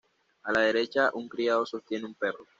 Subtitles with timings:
[0.45, 2.47] A la derecha un criado sostiene un perro.